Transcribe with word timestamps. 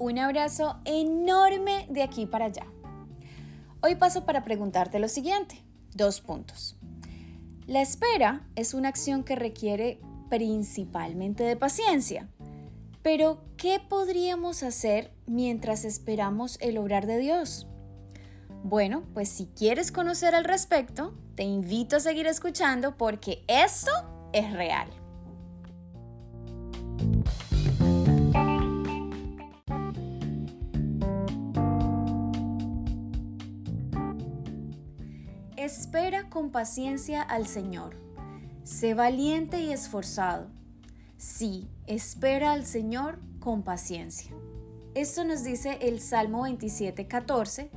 un 0.00 0.18
abrazo 0.18 0.80
enorme 0.86 1.86
de 1.90 2.02
aquí 2.02 2.24
para 2.24 2.46
allá. 2.46 2.66
Hoy 3.82 3.96
paso 3.96 4.24
para 4.24 4.42
preguntarte 4.44 4.98
lo 4.98 5.08
siguiente. 5.08 5.62
Dos 5.94 6.22
puntos. 6.22 6.76
La 7.66 7.82
espera 7.82 8.48
es 8.56 8.72
una 8.72 8.88
acción 8.88 9.22
que 9.22 9.36
requiere 9.36 10.00
principalmente 10.30 11.44
de 11.44 11.54
paciencia. 11.54 12.28
Pero, 13.02 13.44
¿qué 13.58 13.78
podríamos 13.78 14.62
hacer 14.62 15.12
mientras 15.26 15.84
esperamos 15.84 16.58
el 16.60 16.78
obrar 16.78 17.06
de 17.06 17.18
Dios? 17.18 17.66
Bueno, 18.62 19.04
pues 19.12 19.28
si 19.28 19.46
quieres 19.46 19.92
conocer 19.92 20.34
al 20.34 20.44
respecto, 20.44 21.14
te 21.34 21.44
invito 21.44 21.96
a 21.96 22.00
seguir 22.00 22.26
escuchando 22.26 22.96
porque 22.96 23.44
esto 23.48 23.90
es 24.32 24.50
real. 24.52 24.99
Espera 35.60 36.30
con 36.30 36.52
paciencia 36.52 37.20
al 37.20 37.46
Señor. 37.46 37.94
Sé 38.64 38.94
valiente 38.94 39.60
y 39.60 39.72
esforzado. 39.72 40.46
Sí, 41.18 41.68
espera 41.86 42.52
al 42.52 42.64
Señor 42.64 43.18
con 43.40 43.62
paciencia. 43.62 44.32
Esto 44.94 45.22
nos 45.22 45.44
dice 45.44 45.76
el 45.82 46.00
Salmo 46.00 46.44
27, 46.44 47.06
14 47.06 47.70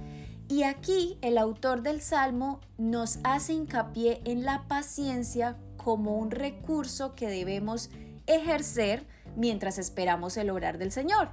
y 0.48 0.64
aquí 0.64 1.18
el 1.22 1.38
autor 1.38 1.82
del 1.82 2.00
Salmo 2.00 2.62
nos 2.78 3.20
hace 3.26 3.52
hincapié 3.52 4.22
en 4.24 4.46
la 4.46 4.66
paciencia 4.70 5.58
como 5.76 6.18
un 6.18 6.32
recurso 6.32 7.16
que 7.16 7.28
debemos 7.28 7.90
ejercer 8.28 9.06
mientras 9.36 9.78
esperamos 9.78 10.38
el 10.38 10.52
obrar 10.52 10.78
del 10.78 10.94
Señor. 10.94 11.32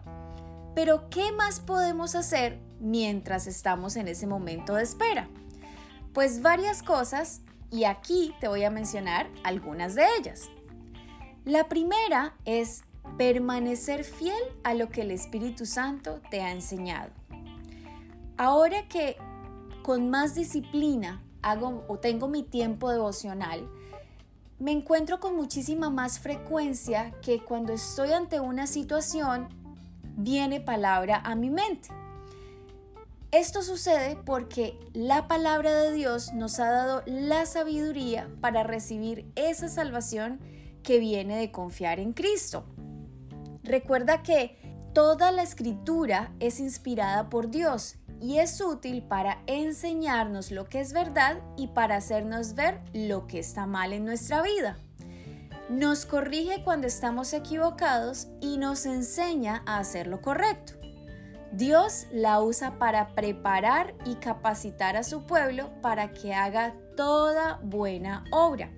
Pero 0.74 1.10
¿qué 1.10 1.30
más 1.30 1.60
podemos 1.60 2.16
hacer 2.16 2.58
mientras 2.80 3.46
estamos 3.46 3.94
en 3.94 4.08
ese 4.08 4.26
momento 4.26 4.74
de 4.74 4.82
espera? 4.82 5.28
Pues 6.12 6.42
varias 6.42 6.82
cosas 6.82 7.40
y 7.70 7.84
aquí 7.84 8.34
te 8.40 8.48
voy 8.48 8.64
a 8.64 8.70
mencionar 8.70 9.28
algunas 9.44 9.94
de 9.94 10.04
ellas. 10.18 10.48
La 11.44 11.68
primera 11.68 12.34
es 12.44 12.82
permanecer 13.16 14.04
fiel 14.04 14.42
a 14.64 14.74
lo 14.74 14.88
que 14.88 15.02
el 15.02 15.10
Espíritu 15.10 15.66
Santo 15.66 16.20
te 16.30 16.42
ha 16.42 16.50
enseñado. 16.50 17.10
Ahora 18.36 18.88
que 18.88 19.16
con 19.82 20.10
más 20.10 20.34
disciplina 20.34 21.22
hago 21.42 21.84
o 21.88 21.98
tengo 21.98 22.28
mi 22.28 22.42
tiempo 22.42 22.90
devocional, 22.90 23.68
me 24.58 24.72
encuentro 24.72 25.20
con 25.20 25.36
muchísima 25.36 25.90
más 25.90 26.18
frecuencia 26.18 27.12
que 27.22 27.40
cuando 27.40 27.72
estoy 27.72 28.12
ante 28.12 28.40
una 28.40 28.66
situación 28.66 29.48
viene 30.16 30.60
palabra 30.60 31.20
a 31.24 31.34
mi 31.34 31.50
mente. 31.50 31.88
Esto 33.32 33.62
sucede 33.62 34.16
porque 34.26 34.76
la 34.92 35.28
palabra 35.28 35.72
de 35.72 35.92
Dios 35.92 36.32
nos 36.32 36.58
ha 36.58 36.68
dado 36.68 37.02
la 37.06 37.46
sabiduría 37.46 38.28
para 38.40 38.64
recibir 38.64 39.30
esa 39.36 39.68
salvación 39.68 40.40
que 40.82 40.98
viene 40.98 41.36
de 41.36 41.52
confiar 41.52 42.00
en 42.00 42.12
Cristo. 42.12 42.64
Recuerda 43.62 44.24
que 44.24 44.58
toda 44.94 45.30
la 45.30 45.44
escritura 45.44 46.32
es 46.40 46.58
inspirada 46.58 47.30
por 47.30 47.50
Dios 47.50 47.94
y 48.20 48.38
es 48.38 48.60
útil 48.60 49.04
para 49.04 49.44
enseñarnos 49.46 50.50
lo 50.50 50.64
que 50.64 50.80
es 50.80 50.92
verdad 50.92 51.40
y 51.56 51.68
para 51.68 51.96
hacernos 51.96 52.54
ver 52.56 52.80
lo 52.92 53.28
que 53.28 53.38
está 53.38 53.64
mal 53.64 53.92
en 53.92 54.04
nuestra 54.04 54.42
vida. 54.42 54.76
Nos 55.68 56.04
corrige 56.04 56.64
cuando 56.64 56.88
estamos 56.88 57.32
equivocados 57.32 58.26
y 58.40 58.58
nos 58.58 58.86
enseña 58.86 59.62
a 59.66 59.78
hacer 59.78 60.08
lo 60.08 60.20
correcto. 60.20 60.80
Dios 61.52 62.06
la 62.12 62.40
usa 62.40 62.78
para 62.78 63.08
preparar 63.14 63.94
y 64.04 64.16
capacitar 64.16 64.96
a 64.96 65.02
su 65.02 65.26
pueblo 65.26 65.70
para 65.82 66.12
que 66.12 66.34
haga 66.34 66.74
toda 66.96 67.60
buena 67.62 68.24
obra. 68.30 68.70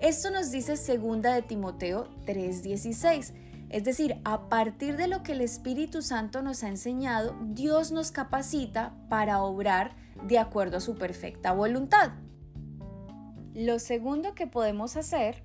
Esto 0.00 0.30
nos 0.30 0.50
dice 0.50 0.76
segunda 0.76 1.34
de 1.34 1.42
Timoteo 1.42 2.08
3:16 2.24 3.32
es 3.70 3.84
decir, 3.84 4.16
a 4.24 4.48
partir 4.48 4.96
de 4.96 5.08
lo 5.08 5.22
que 5.22 5.32
el 5.32 5.42
Espíritu 5.42 6.00
Santo 6.00 6.40
nos 6.40 6.62
ha 6.62 6.68
enseñado, 6.68 7.36
Dios 7.48 7.92
nos 7.92 8.10
capacita 8.10 8.94
para 9.10 9.42
obrar 9.42 9.94
de 10.26 10.38
acuerdo 10.38 10.78
a 10.78 10.80
su 10.80 10.94
perfecta 10.94 11.52
voluntad. 11.52 12.12
Lo 13.54 13.78
segundo 13.78 14.34
que 14.34 14.46
podemos 14.46 14.96
hacer, 14.96 15.42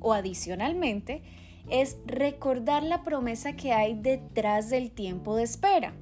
o 0.00 0.12
adicionalmente, 0.12 1.22
es 1.68 1.96
recordar 2.06 2.82
la 2.82 3.02
promesa 3.02 3.54
que 3.54 3.72
hay 3.72 3.94
detrás 3.94 4.70
del 4.70 4.90
tiempo 4.90 5.36
de 5.36 5.44
espera. 5.44 5.94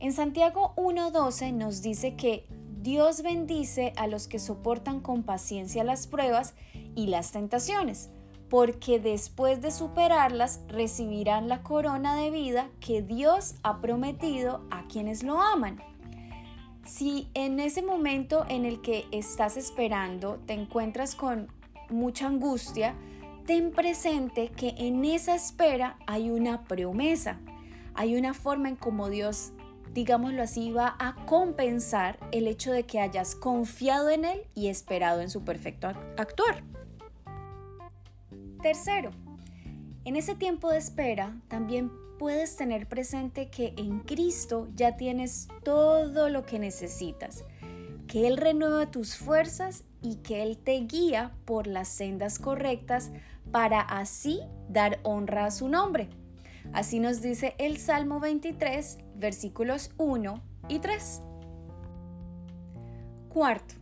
En 0.00 0.12
Santiago 0.12 0.74
1.12 0.76 1.52
nos 1.52 1.82
dice 1.82 2.14
que 2.16 2.46
Dios 2.80 3.22
bendice 3.22 3.92
a 3.96 4.06
los 4.06 4.28
que 4.28 4.38
soportan 4.38 5.00
con 5.00 5.24
paciencia 5.24 5.84
las 5.84 6.06
pruebas 6.06 6.54
y 6.94 7.08
las 7.08 7.32
tentaciones 7.32 8.10
porque 8.48 8.98
después 8.98 9.60
de 9.60 9.70
superarlas 9.70 10.60
recibirán 10.68 11.48
la 11.48 11.62
corona 11.62 12.16
de 12.16 12.30
vida 12.30 12.70
que 12.80 13.02
Dios 13.02 13.54
ha 13.62 13.80
prometido 13.80 14.62
a 14.70 14.86
quienes 14.86 15.22
lo 15.22 15.40
aman. 15.40 15.78
Si 16.84 17.28
en 17.34 17.60
ese 17.60 17.82
momento 17.82 18.46
en 18.48 18.64
el 18.64 18.80
que 18.80 19.06
estás 19.12 19.56
esperando 19.58 20.40
te 20.46 20.54
encuentras 20.54 21.14
con 21.14 21.48
mucha 21.90 22.26
angustia, 22.26 22.94
ten 23.48 23.70
presente 23.70 24.50
que 24.50 24.74
en 24.76 25.06
esa 25.06 25.34
espera 25.34 25.96
hay 26.06 26.30
una 26.30 26.64
promesa, 26.64 27.40
hay 27.94 28.14
una 28.14 28.34
forma 28.34 28.68
en 28.68 28.76
cómo 28.76 29.08
Dios, 29.08 29.52
digámoslo 29.94 30.42
así, 30.42 30.70
va 30.70 30.94
a 30.98 31.14
compensar 31.24 32.18
el 32.30 32.46
hecho 32.46 32.72
de 32.72 32.84
que 32.84 33.00
hayas 33.00 33.34
confiado 33.34 34.10
en 34.10 34.26
Él 34.26 34.42
y 34.54 34.68
esperado 34.68 35.22
en 35.22 35.30
su 35.30 35.44
perfecto 35.44 35.88
actuar. 36.18 36.62
Tercero, 38.60 39.12
en 40.04 40.16
ese 40.16 40.34
tiempo 40.34 40.68
de 40.68 40.76
espera 40.76 41.34
también 41.48 41.90
puedes 42.18 42.54
tener 42.54 42.86
presente 42.86 43.48
que 43.48 43.72
en 43.78 44.00
Cristo 44.00 44.68
ya 44.74 44.98
tienes 44.98 45.48
todo 45.64 46.28
lo 46.28 46.44
que 46.44 46.58
necesitas, 46.58 47.46
que 48.08 48.26
Él 48.26 48.36
renueva 48.36 48.90
tus 48.90 49.16
fuerzas 49.16 49.84
y 50.02 50.16
que 50.16 50.42
Él 50.42 50.58
te 50.58 50.80
guía 50.80 51.32
por 51.46 51.66
las 51.66 51.88
sendas 51.88 52.38
correctas 52.38 53.10
para 53.50 53.80
así 53.80 54.40
dar 54.68 55.00
honra 55.02 55.46
a 55.46 55.50
su 55.50 55.68
nombre. 55.68 56.08
Así 56.72 57.00
nos 57.00 57.22
dice 57.22 57.54
el 57.58 57.78
Salmo 57.78 58.20
23, 58.20 58.98
versículos 59.14 59.90
1 59.96 60.42
y 60.68 60.78
3. 60.80 61.22
Cuarto, 63.28 63.74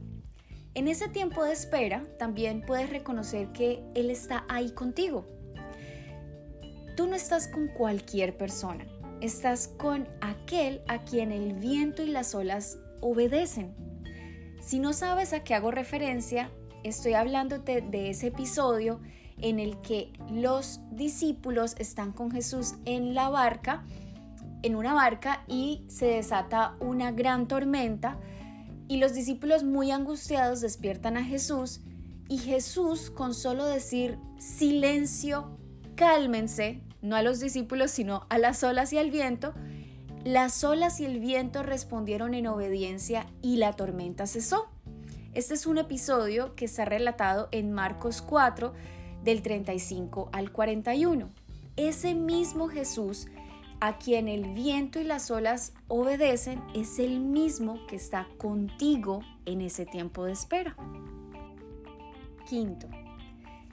en 0.75 0.89
ese 0.89 1.09
tiempo 1.09 1.43
de 1.45 1.53
espera 1.53 2.05
también 2.19 2.61
puedes 2.61 2.91
reconocer 2.91 3.51
que 3.53 3.83
Él 3.95 4.11
está 4.11 4.45
ahí 4.49 4.71
contigo. 4.71 5.27
Tú 6.97 7.07
no 7.07 7.17
estás 7.17 7.49
con 7.49 7.69
cualquier 7.69 8.37
persona, 8.37 8.87
estás 9.21 9.69
con 9.69 10.09
aquel 10.21 10.83
a 10.89 11.05
quien 11.05 11.33
el 11.33 11.55
viento 11.55 12.03
y 12.03 12.09
las 12.09 12.35
olas 12.35 12.79
obedecen. 13.01 13.75
Si 14.61 14.79
no 14.79 14.93
sabes 14.93 15.33
a 15.33 15.45
qué 15.45 15.55
hago 15.55 15.71
referencia, 15.71 16.51
estoy 16.85 17.15
hablándote 17.15 17.81
de 17.81 18.11
ese 18.11 18.29
episodio 18.29 19.01
en 19.41 19.61
el 19.61 19.81
que 19.81 20.13
los 20.31 20.81
discípulos 20.91 21.75
están 21.79 22.13
con 22.13 22.31
Jesús 22.31 22.75
en 22.85 23.15
la 23.15 23.29
barca, 23.29 23.85
en 24.63 24.77
una 24.77 24.95
barca 24.95 25.45
y 25.47 25.85
se 25.89 26.07
desata 26.07 26.77
una 26.81 27.13
gran 27.13 27.47
tormenta 27.47 28.19
y 28.89 28.99
los 28.99 29.15
discípulos 29.15 29.65
muy 29.65 29.91
angustiados 29.91 30.61
despiertan 30.61 31.17
a 31.17 31.25
Jesús 31.25 31.81
y 32.29 32.39
Jesús 32.39 33.11
con 33.11 33.35
solo 33.35 33.65
decir 33.67 34.19
silencio, 34.39 35.59
cálmense, 35.95 36.81
no 37.03 37.17
a 37.17 37.23
los 37.23 37.41
discípulos 37.41 37.91
sino 37.91 38.27
a 38.29 38.39
las 38.39 38.63
olas 38.65 38.93
y 38.93 38.99
al 38.99 39.11
viento, 39.11 39.55
las 40.25 40.65
olas 40.65 41.01
y 41.01 41.05
el 41.05 41.21
viento 41.21 41.63
respondieron 41.63 42.35
en 42.35 42.49
obediencia 42.49 43.27
y 43.43 43.57
la 43.57 43.75
tormenta 43.75 44.27
cesó. 44.27 44.69
Este 45.35 45.55
es 45.55 45.67
un 45.67 45.79
episodio 45.79 46.57
que 46.57 46.65
está 46.65 46.85
relatado 46.85 47.49
en 47.53 47.73
Marcos 47.73 48.23
4 48.23 48.73
del 49.27 49.43
35 49.43 50.31
al 50.33 50.53
41. 50.53 51.29
Ese 51.77 52.15
mismo 52.15 52.69
Jesús 52.69 53.27
a 53.81 53.99
quien 53.99 54.29
el 54.29 54.55
viento 54.55 55.01
y 55.01 55.05
las 55.05 55.31
olas 55.31 55.75
obedecen 55.89 56.63
es 56.75 56.99
el 56.99 57.21
mismo 57.21 57.87
que 57.89 57.97
está 57.97 58.29
contigo 58.39 59.21
en 59.45 59.61
ese 59.61 59.85
tiempo 59.85 60.25
de 60.25 60.33
espera. 60.33 60.77
Quinto, 62.49 62.87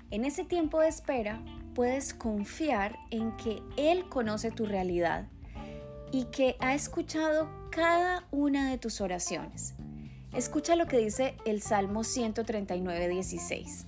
en 0.10 0.26
ese 0.26 0.44
tiempo 0.44 0.82
de 0.82 0.88
espera 0.88 1.40
puedes 1.76 2.14
confiar 2.16 2.98
en 3.12 3.32
que 3.38 3.62
Él 3.78 4.10
conoce 4.10 4.50
tu 4.50 4.66
realidad 4.66 5.28
y 6.12 6.26
que 6.26 6.58
ha 6.60 6.74
escuchado 6.74 7.48
cada 7.70 8.28
una 8.32 8.72
de 8.72 8.80
tus 8.80 9.02
oraciones. 9.02 9.76
Escucha 10.34 10.76
lo 10.76 10.88
que 10.88 10.98
dice 10.98 11.36
el 11.46 11.62
Salmo 11.62 12.04
139, 12.04 13.08
16. 13.08 13.86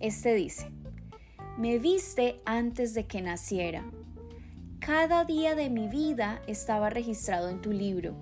Este 0.00 0.34
dice, 0.34 0.68
me 1.58 1.78
viste 1.78 2.40
antes 2.44 2.94
de 2.94 3.06
que 3.06 3.22
naciera 3.22 3.84
cada 4.84 5.24
día 5.24 5.54
de 5.54 5.70
mi 5.70 5.86
vida 5.86 6.42
estaba 6.48 6.90
registrado 6.90 7.48
en 7.48 7.60
tu 7.60 7.70
libro. 7.70 8.16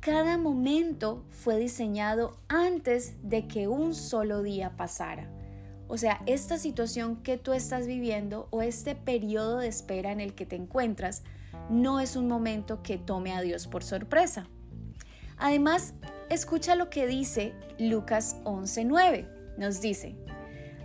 Cada 0.00 0.38
momento 0.38 1.26
fue 1.28 1.58
diseñado 1.58 2.38
antes 2.48 3.16
de 3.22 3.46
que 3.46 3.68
un 3.68 3.94
solo 3.94 4.42
día 4.42 4.78
pasara. 4.78 5.28
O 5.86 5.98
sea, 5.98 6.22
esta 6.24 6.56
situación 6.56 7.22
que 7.22 7.36
tú 7.36 7.52
estás 7.52 7.86
viviendo 7.86 8.48
o 8.50 8.62
este 8.62 8.94
periodo 8.94 9.58
de 9.58 9.68
espera 9.68 10.10
en 10.10 10.20
el 10.20 10.34
que 10.34 10.46
te 10.46 10.56
encuentras 10.56 11.22
no 11.68 12.00
es 12.00 12.16
un 12.16 12.28
momento 12.28 12.82
que 12.82 12.96
tome 12.96 13.34
a 13.34 13.42
Dios 13.42 13.66
por 13.66 13.84
sorpresa. 13.84 14.48
Además, 15.36 15.92
escucha 16.30 16.76
lo 16.76 16.88
que 16.88 17.06
dice 17.06 17.52
Lucas 17.78 18.36
11:9. 18.44 19.28
Nos 19.58 19.82
dice, 19.82 20.16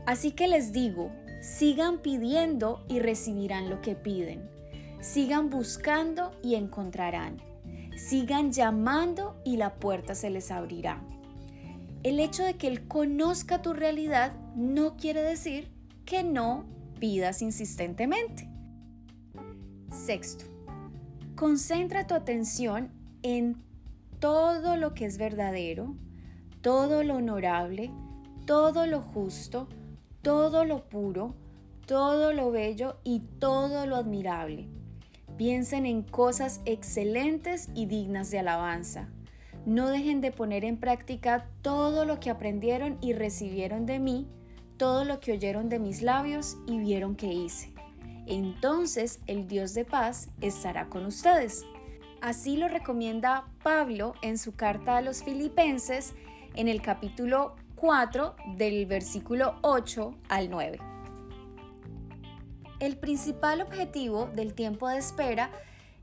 así 0.06 0.31
que 0.31 0.50
les 0.50 0.74
digo, 0.74 1.10
sigan 1.41 2.00
pidiendo 2.00 2.83
y 2.88 3.00
recibirán 3.00 3.69
lo 3.69 3.81
que 3.81 3.95
piden. 3.95 4.50
Sigan 5.00 5.50
buscando 5.50 6.31
y 6.44 6.56
encontrarán. 6.56 7.38
Sigan 7.95 8.51
llamando 8.51 9.41
y 9.45 9.57
la 9.57 9.75
puerta 9.75 10.15
se 10.15 10.30
les 10.30 10.51
abrirá. 10.51 11.03
El 12.03 12.19
hecho 12.19 12.44
de 12.44 12.56
que 12.56 12.68
Él 12.68 12.88
conozca 12.88 13.62
tu 13.62 13.74
realidad 13.74 14.33
no 14.56 14.95
quiere 14.95 15.21
decir 15.21 15.71
que 16.06 16.24
no 16.24 16.65
pidas 17.00 17.41
insistentemente. 17.41 18.50
Sexto, 19.91 20.45
concentra 21.36 22.07
tu 22.07 22.13
atención 22.13 22.91
en 23.21 23.62
todo 24.19 24.75
lo 24.75 24.94
que 24.94 25.06
es 25.06 25.18
verdadero, 25.18 25.95
todo 26.62 27.03
lo 27.03 27.15
honorable, 27.15 27.91
todo 28.45 28.86
lo 28.86 29.01
justo, 29.01 29.68
todo 30.21 30.66
lo 30.66 30.89
puro, 30.89 31.33
todo 31.86 32.33
lo 32.33 32.51
bello 32.51 32.98
y 33.04 33.21
todo 33.39 33.86
lo 33.86 33.95
admirable. 33.95 34.68
Piensen 35.38 35.86
en 35.86 36.01
cosas 36.01 36.62
excelentes 36.66 37.69
y 37.74 37.86
dignas 37.86 38.30
de 38.30 38.39
alabanza. 38.39 39.10
No 39.66 39.88
dejen 39.89 40.19
de 40.21 40.31
poner 40.31 40.66
en 40.66 40.77
práctica 40.77 41.48
todo 41.62 42.06
lo 42.06 42.19
que 42.19 42.30
aprendieron 42.30 42.98
y 43.01 43.13
recibieron 43.13 43.86
de 43.86 44.00
mí, 44.00 44.27
todo 44.77 45.06
lo 45.06 45.19
que 45.19 45.31
oyeron 45.33 45.69
de 45.69 45.80
mis 45.80 46.01
labios 46.01 46.57
y 46.68 46.80
vieron 46.80 47.15
que 47.15 47.33
hice. 47.33 47.74
Entonces 48.25 49.19
el 49.27 49.48
Dios 49.48 49.74
de 49.74 49.86
paz 49.86 50.30
estará 50.42 50.89
con 50.89 51.06
ustedes. 51.06 51.65
Así 52.22 52.57
lo 52.57 52.68
recomienda 52.68 53.45
Pablo 53.63 54.13
en 54.22 54.38
su 54.38 54.54
carta 54.54 54.98
a 54.98 55.01
los 55.01 55.24
filipenses 55.24 56.13
en 56.56 56.68
el 56.68 56.81
capítulo 56.81 57.56
4 57.80 58.36
del 58.58 58.86
versículo 58.86 59.56
8 59.62 60.14
al 60.28 60.50
9. 60.50 60.80
El 62.81 62.98
principal 62.98 63.62
objetivo 63.62 64.30
del 64.36 64.54
tiempo 64.54 64.90
de 64.90 64.98
espera 64.98 65.50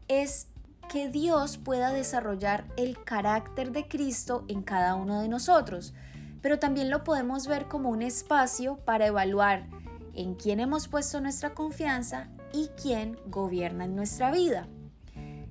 es 0.09 0.49
que 0.89 1.09
Dios 1.09 1.59
pueda 1.59 1.93
desarrollar 1.93 2.67
el 2.79 3.03
carácter 3.05 3.73
de 3.73 3.89
Cristo 3.89 4.45
en 4.49 4.63
cada 4.63 4.95
uno 4.95 5.21
de 5.21 5.29
nosotros, 5.29 5.93
pero 6.41 6.59
también 6.59 6.89
lo 6.89 7.05
podemos 7.05 7.47
ver 7.47 7.67
como 7.67 7.91
un 7.91 8.01
espacio 8.01 8.79
para 8.79 9.07
evaluar 9.07 9.67
en 10.15 10.35
quién 10.35 10.61
hemos 10.61 10.89
puesto 10.89 11.21
nuestra 11.21 11.53
confianza 11.53 12.29
y 12.55 12.69
quién 12.81 13.19
gobierna 13.27 13.85
en 13.85 13.97
nuestra 13.97 14.31
vida. 14.31 14.67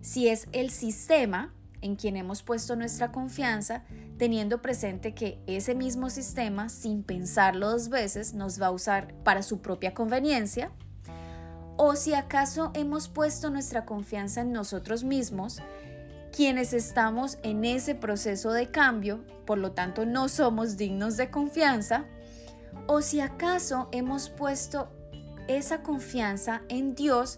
Si 0.01 0.28
es 0.28 0.48
el 0.54 0.71
sistema 0.71 1.54
en 1.85 1.95
quien 1.95 2.17
hemos 2.17 2.41
puesto 2.41 2.75
nuestra 2.75 3.11
confianza, 3.11 3.83
teniendo 4.17 4.59
presente 4.59 5.13
que 5.13 5.39
ese 5.45 5.75
mismo 5.75 6.09
sistema, 6.09 6.67
sin 6.67 7.03
pensarlo 7.03 7.69
dos 7.69 7.89
veces, 7.89 8.33
nos 8.33 8.59
va 8.59 8.67
a 8.67 8.71
usar 8.71 9.13
para 9.23 9.43
su 9.43 9.61
propia 9.61 9.93
conveniencia, 9.93 10.71
o 11.77 11.95
si 11.95 12.15
acaso 12.15 12.71
hemos 12.73 13.07
puesto 13.07 13.51
nuestra 13.51 13.85
confianza 13.85 14.41
en 14.41 14.51
nosotros 14.51 15.03
mismos, 15.03 15.61
quienes 16.35 16.73
estamos 16.73 17.37
en 17.43 17.63
ese 17.63 17.93
proceso 17.93 18.51
de 18.51 18.71
cambio, 18.71 19.23
por 19.45 19.59
lo 19.59 19.73
tanto 19.73 20.07
no 20.07 20.27
somos 20.27 20.77
dignos 20.77 21.17
de 21.17 21.29
confianza, 21.29 22.05
o 22.87 23.01
si 23.01 23.19
acaso 23.19 23.89
hemos 23.91 24.29
puesto 24.29 24.89
esa 25.47 25.83
confianza 25.83 26.63
en 26.67 26.95
Dios, 26.95 27.37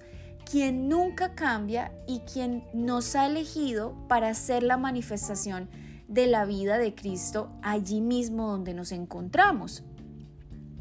quien 0.49 0.87
nunca 0.87 1.35
cambia 1.35 1.91
y 2.07 2.19
quien 2.19 2.63
nos 2.73 3.15
ha 3.15 3.25
elegido 3.25 3.95
para 4.07 4.33
ser 4.33 4.63
la 4.63 4.77
manifestación 4.77 5.69
de 6.07 6.27
la 6.27 6.45
vida 6.45 6.77
de 6.77 6.95
Cristo 6.95 7.51
allí 7.61 7.99
mismo 7.99 8.49
donde 8.49 8.73
nos 8.73 8.93
encontramos. 8.93 9.83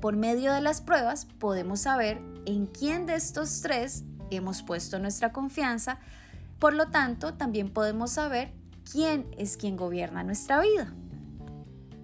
Por 0.00 0.14
medio 0.14 0.52
de 0.52 0.60
las 0.60 0.80
pruebas 0.80 1.24
podemos 1.24 1.80
saber 1.80 2.20
en 2.44 2.66
quién 2.66 3.06
de 3.06 3.16
estos 3.16 3.60
tres 3.60 4.04
hemos 4.30 4.62
puesto 4.62 5.00
nuestra 5.00 5.32
confianza, 5.32 5.98
por 6.60 6.72
lo 6.72 6.90
tanto 6.90 7.34
también 7.34 7.72
podemos 7.72 8.12
saber 8.12 8.52
quién 8.90 9.26
es 9.36 9.56
quien 9.56 9.76
gobierna 9.76 10.22
nuestra 10.22 10.60
vida. 10.60 10.94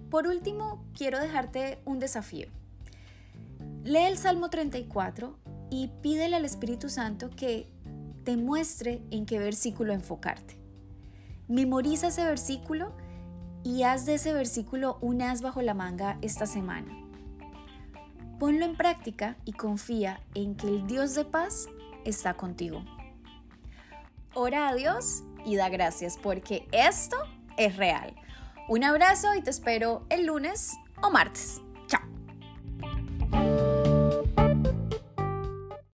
Por 0.09 0.27
último, 0.27 0.83
quiero 0.97 1.17
dejarte 1.17 1.79
un 1.85 1.99
desafío. 1.99 2.47
Lee 3.83 4.05
el 4.05 4.17
Salmo 4.17 4.49
34 4.49 5.42
y 5.73 5.87
pídele 6.03 6.35
al 6.35 6.45
Espíritu 6.45 6.87
Santo 6.87 7.31
que 7.31 7.67
te 8.23 8.37
muestre 8.37 9.01
en 9.09 9.25
qué 9.25 9.39
versículo 9.39 9.91
enfocarte. 9.91 10.55
Memoriza 11.47 12.09
ese 12.09 12.23
versículo 12.23 12.93
y 13.63 13.81
haz 13.81 14.05
de 14.05 14.13
ese 14.13 14.33
versículo 14.33 14.99
un 15.01 15.23
as 15.23 15.41
bajo 15.41 15.63
la 15.63 15.73
manga 15.73 16.19
esta 16.21 16.45
semana. 16.45 16.95
Ponlo 18.37 18.65
en 18.65 18.77
práctica 18.77 19.35
y 19.45 19.53
confía 19.53 20.21
en 20.35 20.53
que 20.53 20.67
el 20.67 20.85
Dios 20.85 21.15
de 21.15 21.25
paz 21.25 21.65
está 22.05 22.35
contigo. 22.35 22.85
Ora 24.35 24.69
a 24.69 24.75
Dios 24.75 25.23
y 25.43 25.55
da 25.55 25.69
gracias 25.69 26.19
porque 26.21 26.67
esto 26.71 27.17
es 27.57 27.77
real. 27.77 28.13
Un 28.69 28.83
abrazo 28.83 29.33
y 29.33 29.41
te 29.41 29.49
espero 29.49 30.05
el 30.11 30.27
lunes 30.27 30.73
o 31.01 31.09
martes. 31.09 31.62